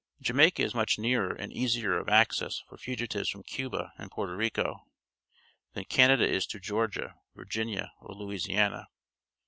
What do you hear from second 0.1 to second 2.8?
"Jamaica is much nearer and easier of access for